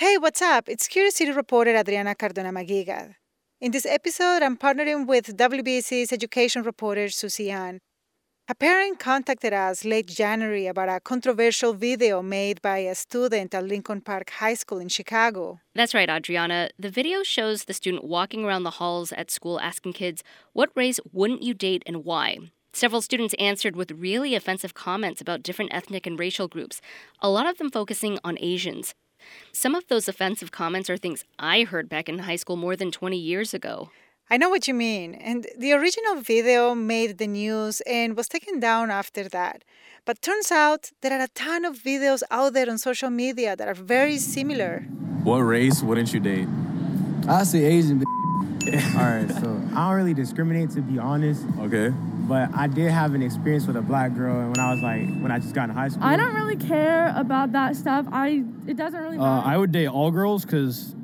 [0.00, 0.66] Hey, what's up?
[0.66, 3.16] It's Curious City reporter Adriana Cardona Maguigad.
[3.60, 7.80] In this episode, I'm partnering with WBEZ's education reporter Susie An.
[8.48, 13.66] A parent contacted us late January about a controversial video made by a student at
[13.66, 15.60] Lincoln Park High School in Chicago.
[15.74, 16.70] That's right, Adriana.
[16.78, 20.24] The video shows the student walking around the halls at school asking kids,
[20.54, 22.38] What race wouldn't you date and why?
[22.72, 26.80] Several students answered with really offensive comments about different ethnic and racial groups,
[27.20, 28.94] a lot of them focusing on Asians.
[29.52, 32.90] Some of those offensive comments are things I heard back in high school more than
[32.90, 33.90] 20 years ago.
[34.32, 35.14] I know what you mean.
[35.14, 39.64] And the original video made the news and was taken down after that.
[40.04, 43.66] But turns out there are a ton of videos out there on social media that
[43.66, 44.82] are very similar.
[45.24, 46.48] What race wouldn't you date?
[47.28, 48.04] I say Asian.
[48.96, 51.44] All right, so I don't really discriminate to be honest.
[51.60, 51.88] Okay.
[51.90, 55.00] But I did have an experience with a black girl, and when I was like,
[55.20, 56.04] when I just got in high school.
[56.04, 58.06] I don't really care about that stuff.
[58.12, 59.48] I it doesn't really Uh, matter.
[59.48, 60.94] I would date all girls because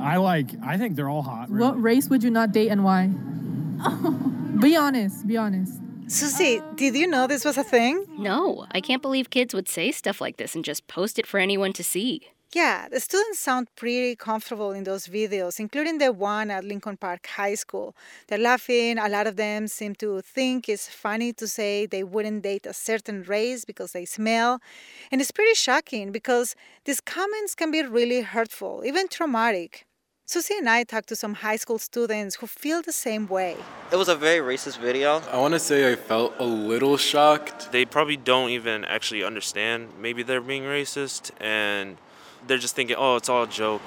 [0.00, 0.48] I like.
[0.64, 1.50] I think they're all hot.
[1.50, 1.66] Really.
[1.68, 3.08] What race would you not date and why?
[4.60, 5.26] be honest.
[5.26, 5.80] Be honest.
[6.08, 8.06] Susie, did you know this was a thing?
[8.18, 11.38] No, I can't believe kids would say stuff like this and just post it for
[11.38, 12.22] anyone to see.
[12.52, 17.26] Yeah, the students sound pretty comfortable in those videos, including the one at Lincoln Park
[17.26, 17.94] High School.
[18.28, 18.98] They're laughing.
[18.98, 22.72] A lot of them seem to think it's funny to say they wouldn't date a
[22.72, 24.60] certain race because they smell.
[25.10, 29.84] And it's pretty shocking because these comments can be really hurtful, even traumatic.
[30.24, 33.56] Susie and I talked to some high school students who feel the same way.
[33.92, 35.20] It was a very racist video.
[35.30, 37.70] I want to say I felt a little shocked.
[37.70, 41.96] They probably don't even actually understand maybe they're being racist and
[42.46, 43.82] they're just thinking, oh, it's all a joke.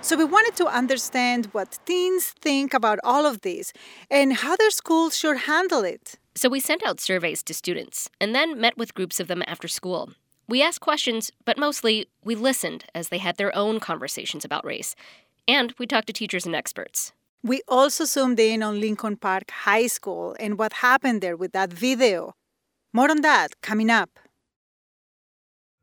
[0.00, 3.72] So we wanted to understand what teens think about all of this
[4.10, 6.16] and how their schools should handle it.
[6.34, 9.68] So we sent out surveys to students and then met with groups of them after
[9.68, 10.10] school.
[10.48, 14.96] We asked questions, but mostly we listened as they had their own conversations about race.
[15.46, 17.12] And we talked to teachers and experts.
[17.44, 21.72] We also zoomed in on Lincoln Park High School and what happened there with that
[21.72, 22.34] video.
[22.92, 24.10] More on that coming up.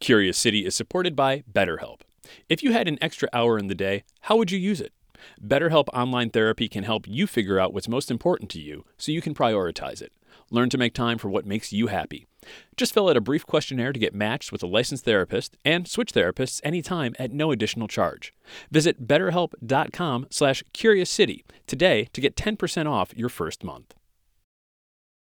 [0.00, 2.00] Curious City is supported by BetterHelp.
[2.48, 4.92] If you had an extra hour in the day, how would you use it?
[5.44, 9.20] BetterHelp Online Therapy can help you figure out what's most important to you so you
[9.20, 10.12] can prioritize it.
[10.50, 12.26] Learn to make time for what makes you happy.
[12.76, 16.12] Just fill out a brief questionnaire to get matched with a licensed therapist and switch
[16.12, 18.32] therapists anytime at no additional charge.
[18.70, 23.94] Visit betterhelp.com slash curiouscity today to get 10% off your first month.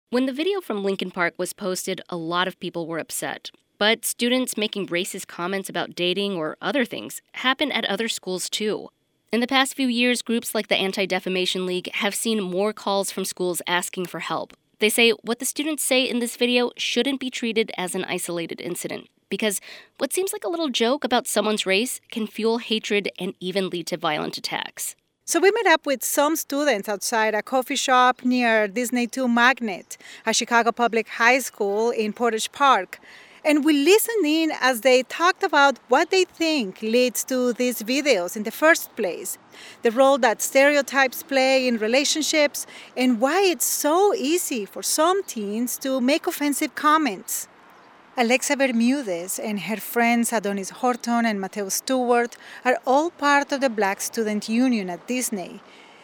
[0.09, 3.49] When the video from Lincoln Park was posted, a lot of people were upset.
[3.80, 8.90] But students making racist comments about dating or other things happen at other schools too.
[9.32, 13.12] In the past few years, groups like the Anti Defamation League have seen more calls
[13.12, 14.54] from schools asking for help.
[14.80, 18.62] They say what the students say in this video shouldn't be treated as an isolated
[18.62, 19.60] incident, because
[19.98, 23.88] what seems like a little joke about someone's race can fuel hatred and even lead
[23.88, 24.96] to violent attacks.
[25.26, 29.98] So we met up with some students outside a coffee shop near Disney 2 Magnet,
[30.26, 33.00] a Chicago public high school in Portage Park.
[33.44, 38.36] And we listened in as they talked about what they think leads to these videos
[38.36, 39.38] in the first place,
[39.84, 42.66] the role that stereotypes play in relationships,
[42.96, 47.47] and why it's so easy for some teens to make offensive comments.
[48.20, 53.70] Alexa Bermudez and her friends Adonis Horton and Mateo Stewart are all part of the
[53.70, 55.62] Black Student Union at Disney.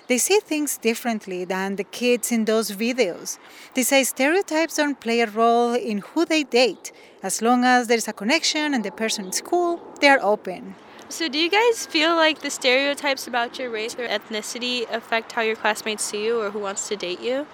[0.08, 3.38] They see things differently than the kids in those videos.
[3.74, 6.92] They say stereotypes don't play a role in who they date.
[7.22, 10.76] As long as there's a connection and the person is cool, they're open.
[11.08, 15.42] So, do you guys feel like the stereotypes about your race or ethnicity affect how
[15.42, 17.46] your classmates see you or who wants to date you?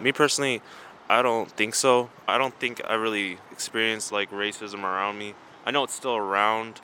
[0.00, 0.60] Me personally,
[1.08, 2.10] I don't think so.
[2.26, 5.34] I don't think I really experienced like racism around me.
[5.64, 6.80] I know it's still around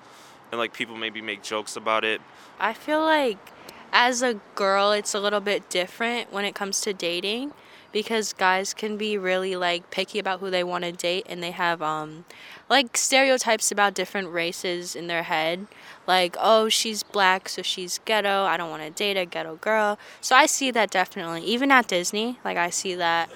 [0.51, 2.21] and like people maybe make jokes about it.
[2.61, 3.52] I feel like
[3.93, 7.53] as a girl, it's a little bit different when it comes to dating
[7.93, 11.51] because guys can be really like picky about who they want to date and they
[11.51, 12.25] have um
[12.71, 15.67] like stereotypes about different races in their head.
[16.07, 19.99] Like oh she's black so she's ghetto i don't want to date a ghetto girl.
[20.21, 21.43] So i see that definitely.
[21.45, 23.31] Even at disney like i see that.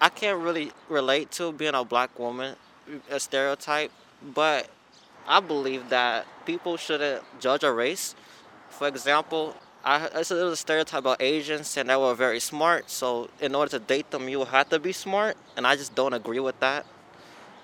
[0.00, 2.56] I can't really relate to being a black woman,
[3.08, 3.92] a stereotype,
[4.34, 4.68] but
[5.28, 8.16] I believe that people shouldn't judge a race.
[8.68, 9.54] For example,
[9.84, 12.88] I, it's a little stereotype about Asians saying they were very smart.
[12.88, 16.12] So in order to date them, you have to be smart, and I just don't
[16.12, 16.86] agree with that.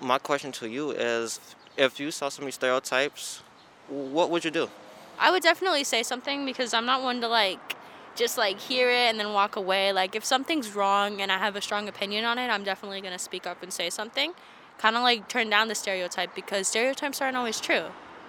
[0.01, 1.39] My question to you is,
[1.77, 3.41] if you saw so many stereotypes,
[3.87, 4.69] what would you do?
[5.17, 7.75] I would definitely say something because I'm not one to like
[8.15, 9.91] just like hear it and then walk away.
[9.91, 13.19] Like if something's wrong and I have a strong opinion on it, I'm definitely gonna
[13.19, 14.33] speak up and say something.
[14.77, 17.85] Kind of like turn down the stereotype because stereotypes aren't always true.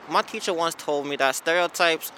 [0.09, 2.11] My teacher once told me that stereotypes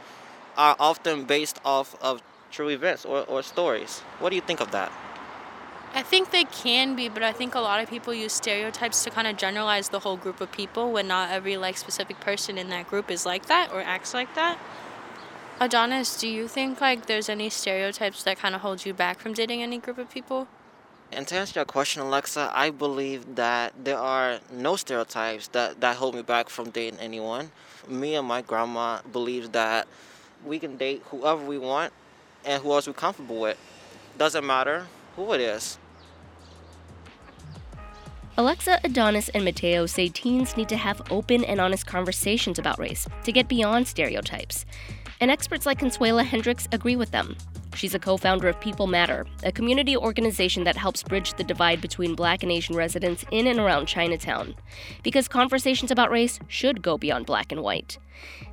[0.56, 4.00] are often based off of true events or, or stories.
[4.18, 4.92] What do you think of that?
[5.94, 9.10] I think they can be, but I think a lot of people use stereotypes to
[9.10, 12.70] kind of generalize the whole group of people when not every like specific person in
[12.70, 14.58] that group is like that or acts like that.
[15.60, 19.34] Adonis, do you think like there's any stereotypes that kind of hold you back from
[19.34, 20.48] dating any group of people?
[21.12, 25.96] And to answer your question, Alexa, I believe that there are no stereotypes that, that
[25.96, 27.52] hold me back from dating anyone.
[27.86, 29.86] Me and my grandma believe that
[30.46, 31.92] we can date whoever we want
[32.44, 33.58] and who else we're comfortable with.
[34.18, 34.86] Doesn't matter
[35.16, 35.78] who it is.
[38.36, 43.06] Alexa, Adonis, and Mateo say teens need to have open and honest conversations about race
[43.24, 44.64] to get beyond stereotypes.
[45.20, 47.36] And experts like Consuela Hendricks agree with them.
[47.74, 51.80] She's a co founder of People Matter, a community organization that helps bridge the divide
[51.80, 54.54] between Black and Asian residents in and around Chinatown.
[55.02, 57.98] Because conversations about race should go beyond black and white.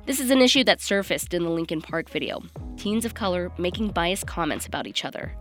[0.06, 2.42] This is an issue that surfaced in the Lincoln Park video
[2.76, 5.36] teens of color making biased comments about each other.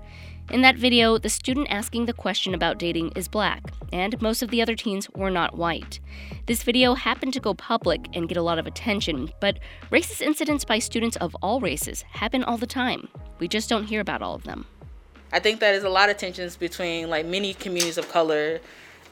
[0.52, 3.62] In that video, the student asking the question about dating is black,
[3.94, 6.00] and most of the other teens were not white.
[6.48, 9.60] This video happened to go public and get a lot of attention, but
[9.92, 13.08] racist incidents by students of all races happen all the time.
[13.40, 14.66] We just don't hear about all of them.
[15.32, 18.60] I think that is a lot of tensions between like many communities of color,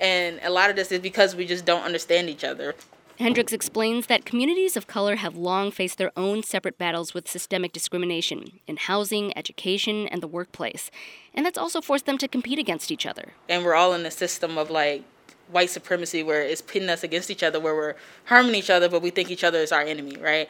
[0.01, 2.75] and a lot of this is because we just don't understand each other.
[3.19, 7.73] Hendricks explains that communities of color have long faced their own separate battles with systemic
[7.73, 10.91] discrimination in housing, education, and the workplace.
[11.33, 13.33] And that's also forced them to compete against each other.
[13.49, 15.03] And we're all in a system of like
[15.49, 17.95] white supremacy where it's pitting us against each other, where we're
[18.25, 20.47] harming each other, but we think each other is our enemy, right?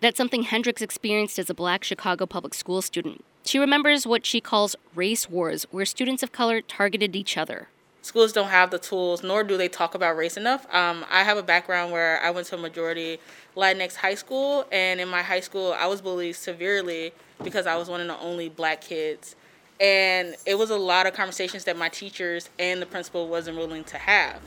[0.00, 3.24] That's something Hendricks experienced as a black Chicago public school student.
[3.44, 7.68] She remembers what she calls race wars, where students of color targeted each other
[8.06, 10.72] schools don't have the tools, nor do they talk about race enough.
[10.72, 13.18] Um, I have a background where I went to a majority
[13.56, 17.12] Latinx high school, and in my high school, I was bullied severely
[17.42, 19.34] because I was one of the only black kids.
[19.80, 23.84] And it was a lot of conversations that my teachers and the principal wasn't willing
[23.84, 24.40] to have.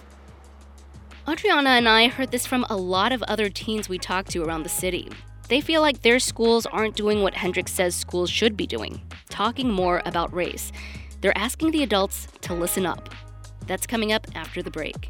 [1.28, 4.63] Adriana and I heard this from a lot of other teens we talked to around
[4.63, 5.10] the city.
[5.50, 9.01] They feel like their schools aren't doing what Hendricks says schools should be doing
[9.40, 10.69] talking more about race.
[11.22, 13.10] They're asking the adults to listen up.
[13.68, 15.10] That's coming up after the break.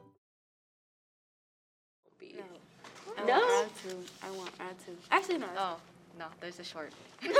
[3.27, 3.63] No.
[3.63, 3.95] Add to.
[4.23, 4.91] I want add to.
[5.11, 5.47] Actually, no.
[5.57, 5.77] Oh,
[6.17, 6.25] no.
[6.39, 6.91] There's a short.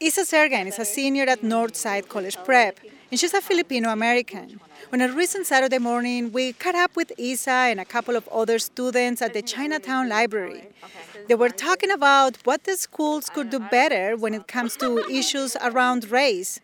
[0.00, 2.80] Isa Sergan is a senior at Northside College Prep,
[3.10, 4.58] and she's a Filipino American.
[4.92, 8.58] On a recent Saturday morning, we caught up with Isa and a couple of other
[8.58, 10.68] students at the Chinatown Library.
[11.28, 15.56] They were talking about what the schools could do better when it comes to issues
[15.62, 16.58] around race.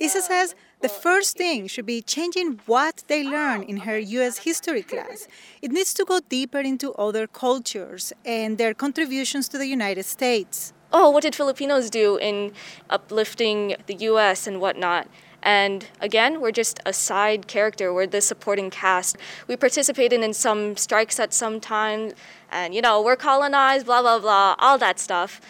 [0.00, 4.82] Isa says the first thing should be changing what they learn in her US history
[4.82, 5.26] class.
[5.62, 10.74] It needs to go deeper into other cultures and their contributions to the United States.
[10.92, 12.52] Oh, what did Filipinos do in
[12.90, 15.08] uplifting the US and whatnot?
[15.42, 17.86] And again, we're just a side character.
[17.90, 19.16] We're the supporting cast.
[19.48, 22.12] We participated in some strikes at some time,
[22.52, 25.40] and you know, we're colonized, blah, blah, blah, all that stuff.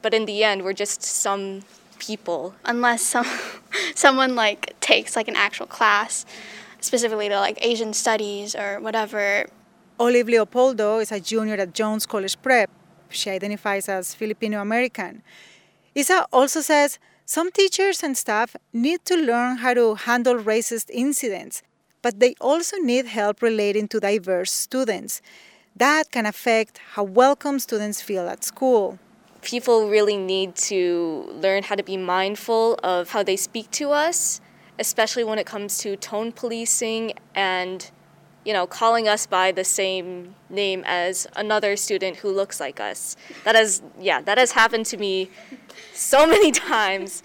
[0.00, 1.64] But in the end, we're just some
[1.98, 3.26] people unless some
[3.94, 6.24] someone like takes like an actual class
[6.80, 9.46] specifically to like Asian studies or whatever.
[9.98, 12.70] Olive Leopoldo is a junior at Jones College Prep.
[13.08, 15.22] She identifies as Filipino American.
[15.94, 21.62] Isa also says some teachers and staff need to learn how to handle racist incidents,
[22.02, 25.22] but they also need help relating to diverse students.
[25.76, 28.98] That can affect how welcome students feel at school
[29.44, 34.40] people really need to learn how to be mindful of how they speak to us,
[34.78, 37.90] especially when it comes to tone policing and
[38.44, 43.16] you know, calling us by the same name as another student who looks like us.
[43.44, 45.30] That has, yeah, that has happened to me
[45.94, 47.22] so many times.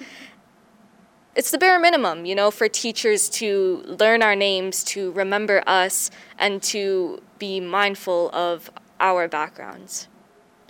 [1.35, 6.09] It's the bare minimum, you know, for teachers to learn our names, to remember us,
[6.37, 10.07] and to be mindful of our backgrounds.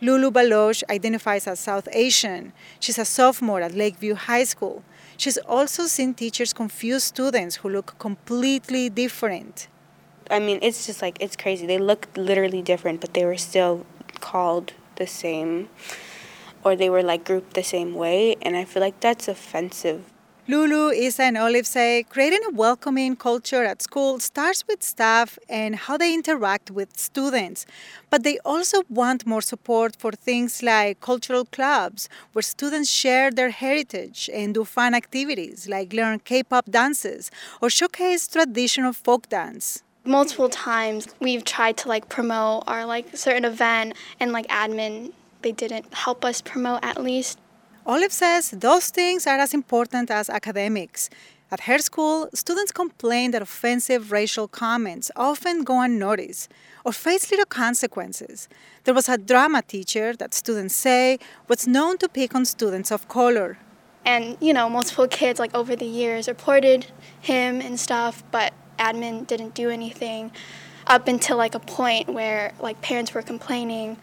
[0.01, 2.53] Lulu Baloch identifies as South Asian.
[2.79, 4.83] She's a sophomore at Lakeview High School.
[5.17, 9.67] She's also seen teachers confuse students who look completely different.
[10.31, 11.65] I mean, it's just like, it's crazy.
[11.65, 13.85] They look literally different, but they were still
[14.21, 15.69] called the same,
[16.63, 20.03] or they were like grouped the same way, and I feel like that's offensive.
[20.49, 25.75] Lulu, Isa, and Olive say creating a welcoming culture at school starts with staff and
[25.75, 27.67] how they interact with students.
[28.09, 33.51] But they also want more support for things like cultural clubs, where students share their
[33.51, 37.29] heritage and do fun activities like learn K pop dances
[37.61, 43.45] or showcase traditional folk dance multiple times we've tried to like promote our like certain
[43.45, 47.37] event and like admin they didn't help us promote at least
[47.85, 51.09] olive says those things are as important as academics
[51.51, 56.51] at her school students complain that offensive racial comments often go unnoticed
[56.85, 58.47] or face little consequences
[58.83, 61.17] there was a drama teacher that students say
[61.47, 63.57] was known to pick on students of color
[64.05, 66.87] and you know multiple kids like over the years reported
[67.21, 70.31] him and stuff but admin didn't do anything
[70.89, 73.97] up until like a point where like parents were complaining.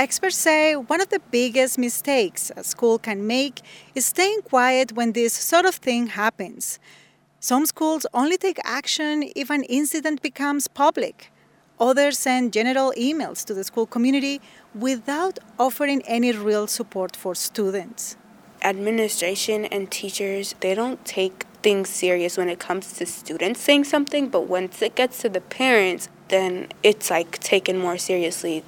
[0.00, 3.60] Experts say one of the biggest mistakes a school can make
[3.94, 6.78] is staying quiet when this sort of thing happens.
[7.38, 11.30] Some schools only take action if an incident becomes public.
[11.78, 14.40] Others send general emails to the school community
[14.74, 18.16] without offering any real support for students.
[18.62, 24.30] Administration and teachers, they don't take things serious when it comes to students saying something,
[24.30, 28.64] but once it gets to the parents, then it's like taken more seriously.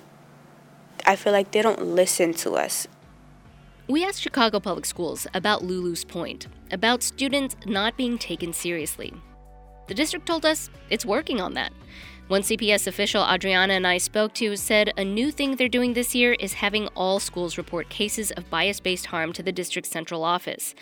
[1.05, 2.87] I feel like they don't listen to us.
[3.89, 9.13] We asked Chicago Public Schools about Lulu's point about students not being taken seriously.
[9.89, 11.73] The district told us it's working on that.
[12.29, 16.15] One CPS official Adriana and I spoke to said a new thing they're doing this
[16.15, 20.25] year is having all schools report cases of bias based harm to the district's central
[20.25, 20.75] office.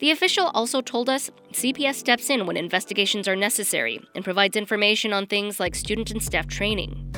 [0.00, 5.12] The official also told us CPS steps in when investigations are necessary and provides information
[5.12, 7.14] on things like student and staff training.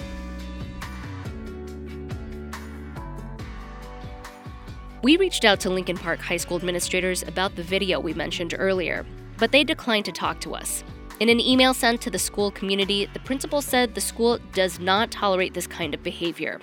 [5.00, 9.06] We reached out to Lincoln Park High School administrators about the video we mentioned earlier,
[9.36, 10.82] but they declined to talk to us.
[11.20, 15.12] In an email sent to the school community, the principal said the school does not
[15.12, 16.60] tolerate this kind of behavior.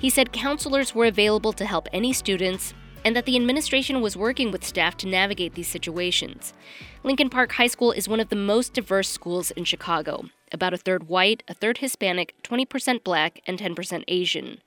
[0.00, 2.72] He said counselors were available to help any students
[3.04, 6.54] and that the administration was working with staff to navigate these situations.
[7.02, 10.78] Lincoln Park High School is one of the most diverse schools in Chicago about a
[10.78, 14.62] third white, a third Hispanic, 20% black, and 10% Asian.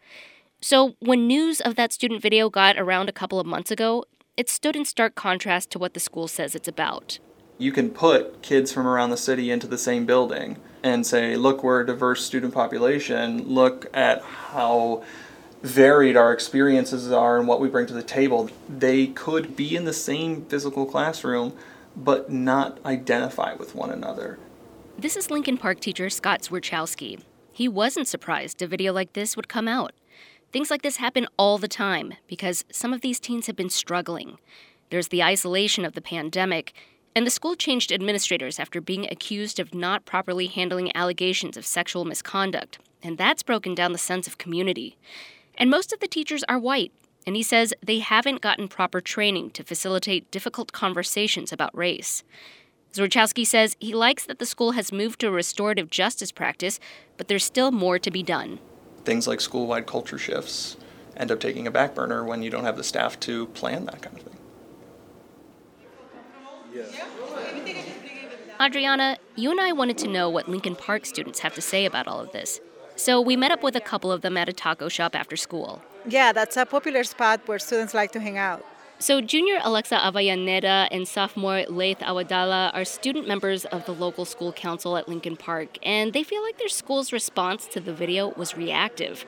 [0.60, 4.50] So, when news of that student video got around a couple of months ago, it
[4.50, 7.20] stood in stark contrast to what the school says it's about
[7.58, 11.64] you can put kids from around the city into the same building and say, look,
[11.64, 15.04] we're a diverse student population, look at how
[15.64, 18.50] varied our experiences are and what we bring to the table.
[18.70, 21.54] They could be in the same physical classroom
[21.96, 24.38] but not identify with one another.
[25.00, 27.22] This is Lincoln Park teacher Scott Zwierchowski.
[27.52, 29.94] He wasn't surprised a video like this would come out.
[30.52, 34.38] Things like this happen all the time because some of these teens have been struggling.
[34.90, 36.74] There's the isolation of the pandemic,
[37.14, 42.06] and the school changed administrators after being accused of not properly handling allegations of sexual
[42.06, 44.98] misconduct, and that's broken down the sense of community.
[45.58, 46.94] And most of the teachers are white,
[47.26, 52.24] and he says they haven't gotten proper training to facilitate difficult conversations about race.
[52.94, 56.80] Zwierchowski says he likes that the school has moved to a restorative justice practice,
[57.18, 58.60] but there's still more to be done.
[59.08, 60.76] Things like school wide culture shifts
[61.16, 64.02] end up taking a back burner when you don't have the staff to plan that
[64.02, 64.36] kind of thing.
[68.60, 72.10] Adriana, you and I wanted to know what Lincoln Park students have to say about
[72.10, 72.60] all of this.
[72.98, 75.82] So we met up with a couple of them at a taco shop after school.
[76.06, 78.66] Yeah, that's a popular spot where students like to hang out.
[79.00, 84.52] So, junior Alexa Avellaneda and sophomore Laith Awadala are student members of the local school
[84.52, 88.58] council at Lincoln Park, and they feel like their school's response to the video was
[88.58, 89.24] reactive.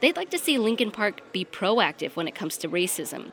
[0.00, 3.32] They'd like to see Lincoln Park be proactive when it comes to racism.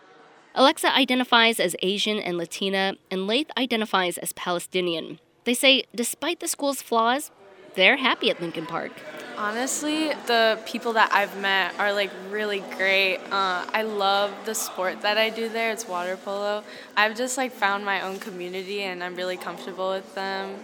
[0.56, 5.20] Alexa identifies as Asian and Latina, and Laith identifies as Palestinian.
[5.44, 7.30] They say, despite the school's flaws,
[7.76, 8.92] they're happy at Lincoln Park.
[9.38, 13.18] Honestly, the people that I've met are like really great.
[13.32, 15.72] Uh, I love the sport that I do there.
[15.72, 16.64] It's water polo.
[16.96, 20.56] I've just like found my own community and I'm really comfortable with them.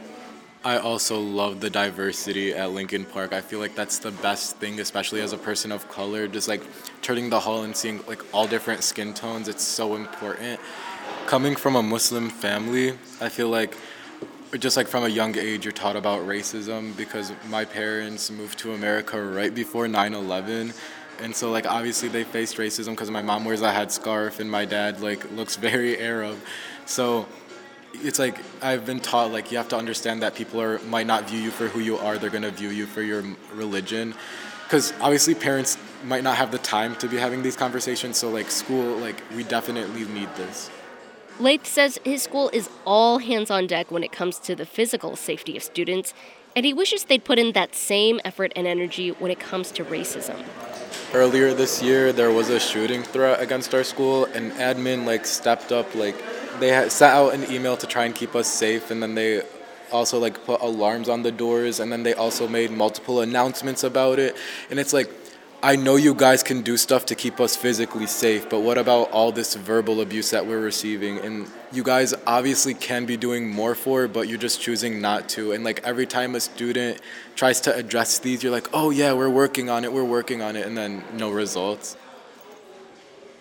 [0.64, 3.34] I also love the diversity at Lincoln Park.
[3.34, 6.28] I feel like that's the best thing, especially as a person of color.
[6.28, 6.62] Just like
[7.02, 10.60] turning the hall and seeing like all different skin tones, it's so important.
[11.26, 13.76] Coming from a Muslim family, I feel like
[14.60, 18.74] just like from a young age you're taught about racism because my parents moved to
[18.74, 20.74] america right before 9-11
[21.22, 24.50] and so like obviously they faced racism because my mom wears a head scarf and
[24.50, 26.38] my dad like looks very arab.
[26.86, 27.28] So
[27.94, 31.30] it's like i've been taught like you have to understand that people are might not
[31.30, 32.18] view you for who you are.
[32.18, 34.16] They're going to view you for your religion.
[34.64, 38.18] Because obviously parents might not have the time to be having these conversations.
[38.18, 40.72] So like school like we definitely need this
[41.42, 45.16] Laith says his school is all hands on deck when it comes to the physical
[45.16, 46.14] safety of students,
[46.56, 49.84] and he wishes they'd put in that same effort and energy when it comes to
[49.84, 50.40] racism.
[51.16, 55.72] Earlier this year, there was a shooting threat against our school, and admin like stepped
[55.72, 56.16] up, like
[56.60, 59.42] they sent out an email to try and keep us safe, and then they
[59.92, 64.20] also like put alarms on the doors, and then they also made multiple announcements about
[64.20, 64.36] it,
[64.70, 65.10] and it's like
[65.64, 69.12] I know you guys can do stuff to keep us physically safe, but what about
[69.12, 71.20] all this verbal abuse that we're receiving?
[71.20, 75.52] And you guys obviously can be doing more for, but you're just choosing not to.
[75.52, 77.00] And like every time a student
[77.36, 80.56] tries to address these, you're like, oh yeah, we're working on it, we're working on
[80.56, 81.96] it, and then no results.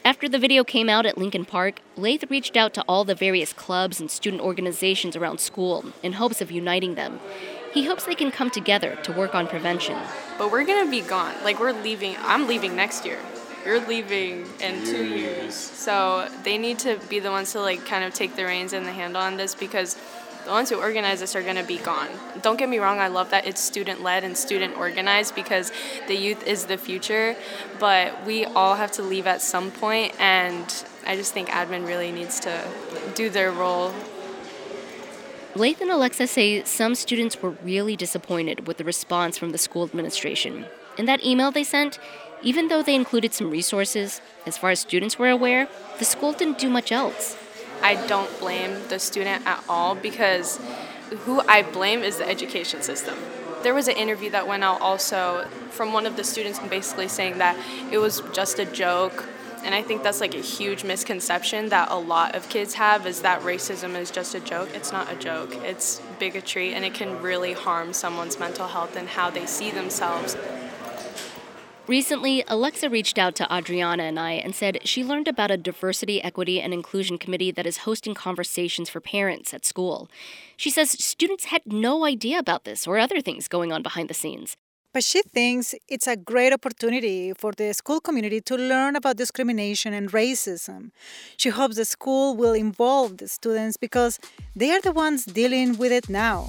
[0.05, 3.55] After the video came out at Lincoln Park, Laith reached out to all the various
[3.55, 7.19] clubs and student organizations around school in hopes of uniting them.
[7.73, 9.97] He hopes they can come together to work on prevention.
[10.39, 11.35] But we're gonna be gone.
[11.45, 12.17] Like we're leaving.
[12.21, 13.19] I'm leaving next year.
[13.65, 15.55] You're leaving in two years.
[15.55, 18.87] So they need to be the ones to like kind of take the reins and
[18.87, 19.97] the handle on this because
[20.45, 22.09] the ones who organize this are going to be gone.
[22.43, 25.71] Don't get me wrong, I love that it's student led and student organized because
[26.09, 27.37] the youth is the future,
[27.79, 32.11] but we all have to leave at some point, and I just think admin really
[32.11, 32.65] needs to
[33.15, 33.93] do their role
[35.57, 39.83] Laith and Alexa say some students were really disappointed with the response from the school
[39.83, 40.65] administration.
[40.97, 41.99] In that email they sent,
[42.41, 46.58] even though they included some resources, as far as students were aware, the school didn't
[46.58, 47.36] do much else.
[47.82, 50.60] I don't blame the student at all because
[51.25, 53.19] who I blame is the education system.
[53.65, 57.39] There was an interview that went out also from one of the students basically saying
[57.39, 57.56] that
[57.91, 59.28] it was just a joke
[59.64, 63.23] and I think that's like a huge misconception that a lot of kids have is
[63.23, 64.70] that racism is just a joke.
[64.75, 69.08] It's not a joke, it's bigotry, and it can really harm someone's mental health and
[69.08, 70.36] how they see themselves.
[71.90, 76.23] Recently, Alexa reached out to Adriana and I and said she learned about a diversity,
[76.23, 80.08] equity, and inclusion committee that is hosting conversations for parents at school.
[80.56, 84.14] She says students had no idea about this or other things going on behind the
[84.14, 84.56] scenes.
[84.93, 89.93] But she thinks it's a great opportunity for the school community to learn about discrimination
[89.93, 90.91] and racism.
[91.37, 94.19] She hopes the school will involve the students because
[94.57, 96.49] they are the ones dealing with it now.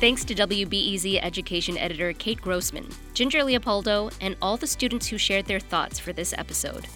[0.00, 5.46] Thanks to WBEZ education editor Kate Grossman, Ginger Leopoldo, and all the students who shared
[5.46, 6.86] their thoughts for this episode.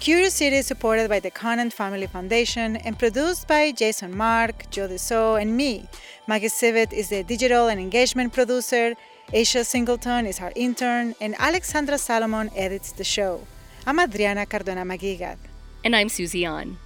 [0.00, 4.86] Curious City is supported by the Conant Family Foundation and produced by Jason Marck, Joe
[4.86, 5.88] DeCeault, and me.
[6.26, 8.92] Maggie Sivit is the digital and engagement producer,
[9.32, 13.40] Asia Singleton is our intern, and Alexandra Salomon edits the show.
[13.86, 15.38] I'm Adriana Cardona Maguigad.
[15.84, 16.76] And I'm Susie An.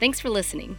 [0.00, 0.78] Thanks for listening.